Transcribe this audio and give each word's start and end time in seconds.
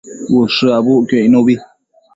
Ushë 0.39 0.67
abucquio 0.77 1.21
icnubi 1.27 1.55